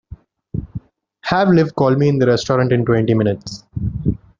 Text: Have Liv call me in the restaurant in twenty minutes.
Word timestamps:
Have 1.25 1.49
Liv 1.49 1.75
call 1.75 1.95
me 1.95 2.09
in 2.09 2.17
the 2.17 2.25
restaurant 2.25 2.71
in 2.73 2.83
twenty 2.83 3.13
minutes. 3.13 3.65